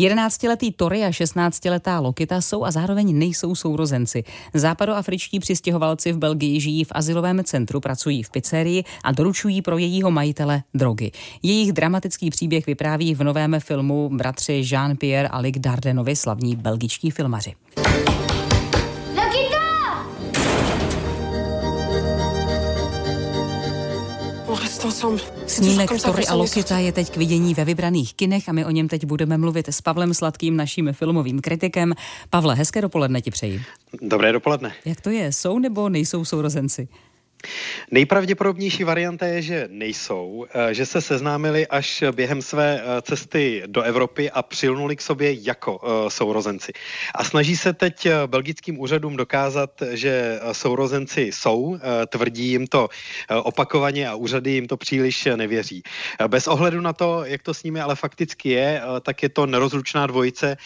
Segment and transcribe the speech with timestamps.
[0.00, 4.24] 11-letý Tory a 16-letá Lokita jsou a zároveň nejsou sourozenci.
[4.54, 10.10] Západoafričtí přistěhovalci v Belgii žijí v asilovém centru, pracují v pizzerii a doručují pro jejího
[10.10, 11.10] majitele drogy.
[11.42, 17.54] Jejich dramatický příběh vypráví v novém filmu bratři Jean-Pierre a Luc Dardenovi, slavní belgičtí filmaři.
[25.46, 28.88] Snímek Tory a Lokita je teď k vidění ve vybraných kinech a my o něm
[28.88, 31.94] teď budeme mluvit s Pavlem Sladkým, naším filmovým kritikem.
[32.30, 33.62] Pavle, hezké dopoledne ti přeji.
[34.02, 34.72] Dobré dopoledne.
[34.84, 35.32] Jak to je?
[35.32, 36.88] Jsou nebo nejsou sourozenci?
[37.90, 43.82] Nejpravděpodobnější varianta je, že nejsou, eh, že se seznámili až během své eh, cesty do
[43.82, 46.72] Evropy a přilnuli k sobě jako eh, sourozenci.
[47.14, 52.88] A snaží se teď belgickým úřadům dokázat, že sourozenci jsou, tvrdí jim to
[53.42, 55.82] opakovaně a úřady jim to příliš nevěří.
[56.28, 60.06] Bez ohledu na to, jak to s nimi ale fakticky je, tak je to nerozlučná
[60.06, 60.56] dvojice,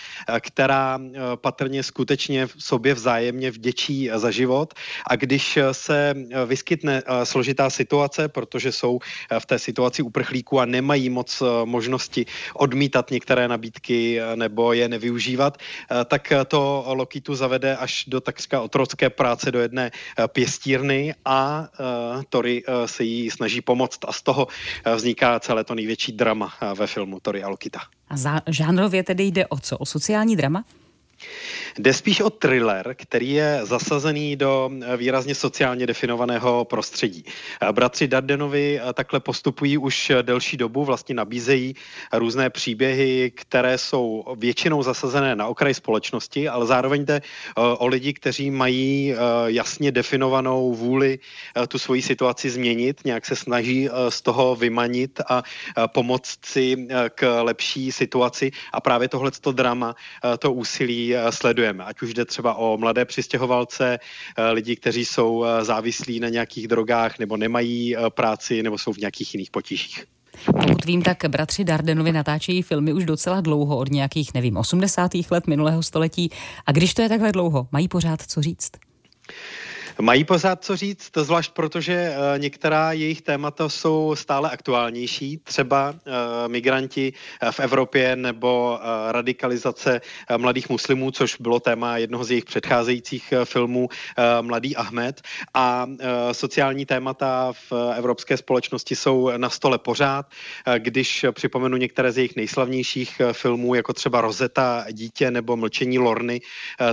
[0.41, 0.99] která
[1.35, 4.75] patrně skutečně v sobě vzájemně vděčí za život
[5.11, 6.15] a když se
[6.47, 11.43] vyskytne vyskytne eh, složitá situace, protože jsou eh, v té situaci uprchlíků a nemají moc
[11.43, 15.59] eh, možnosti odmítat některé nabídky nebo je nevyužívat,
[16.07, 19.91] tak to Lokitu zavede až do takřka otrocké práce do jedné
[20.33, 21.69] pěstírny a
[22.29, 24.47] Tori se jí snaží pomoct a z toho
[24.97, 27.81] vzniká celé to největší drama ve filmu Tori a Lokita.
[28.09, 29.79] A za, žánrově tedy jde o co?
[29.79, 30.65] O sociální drama?
[31.79, 37.25] Jde spíš o thriller, který je zasazený do výrazně sociálně definovaného prostředí.
[37.73, 41.75] Bratři Dardenovi takhle postupují už delší dobu, vlastně nabízejí
[42.13, 48.13] různé příběhy, které jsou většinou zasazené na okraj společnosti, ale zároveň jde eh, o lidi,
[48.13, 51.19] kteří mají eh, jasně definovanou vůli
[51.57, 55.43] eh, tu svoji situaci změnit, nějak se snaží z toho vymanit a
[55.87, 59.95] pomoct si k lepší situaci a právě tohleto drama,
[60.39, 63.99] to úsilí sleduje sledujeme, ať už jde třeba o mladé přistěhovalce,
[64.37, 68.93] eh, lidi, kteří jsou eh, závislí na nějakých drogách nebo nemají eh, práci nebo jsou
[68.93, 70.05] v nějakých jiných potížích.
[70.47, 75.11] Pokud vím, tak bratři Dardenovi natáčejí filmy už docela dlouho, od nějakých, nevím, 80.
[75.31, 76.31] let minulého století.
[76.67, 78.71] A když to je takhle dlouho, mají pořád co říct?
[80.01, 85.91] Mají pořád co říct, to zvlášť protože uh, některá jejich témata jsou stále aktuálnější, třeba
[85.91, 85.97] uh,
[86.47, 88.79] migranti uh, v Evropě nebo
[89.11, 90.01] radikalizace
[90.37, 93.89] mladých muslimů, což bylo téma jednoho z jejich předcházejících filmů
[94.41, 95.23] Mladý Ahmed.
[95.55, 95.87] A
[96.33, 100.27] sociální témata v evropské společnosti jsou na stole pořád.
[100.79, 106.41] Když připomenu některé z jejich nejslavnějších filmů, jako třeba Rozeta, Dítě nebo Mlčení Lorny,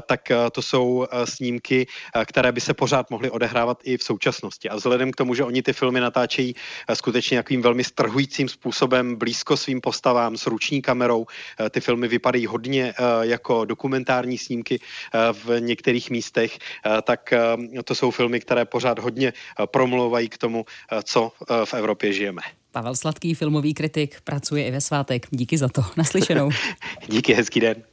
[0.07, 1.87] tak to jsou snímky,
[2.25, 4.69] které by se pořád pořád mohly odehrávat i v současnosti.
[4.69, 9.15] A vzhledem k tomu, že oni ty filmy natáčejí eh, skutečně nějakým velmi strhujícím způsobem,
[9.15, 14.79] blízko svým postavám, s ruční kamerou, eh, ty filmy vypadají hodně eh, jako dokumentární snímky
[15.31, 16.59] v některých místech,
[17.03, 17.33] tak
[17.85, 19.33] to jsou filmy, které pořád hodně
[19.65, 20.65] promlouvají k tomu,
[21.03, 21.31] co
[21.65, 22.41] v Evropě žijeme.
[22.71, 25.27] Pavel Sladký, filmový kritik, pracuje i ve svátek.
[25.31, 25.81] Díky za to.
[25.97, 26.49] Naslyšenou.
[27.07, 27.83] Díky, hezký den.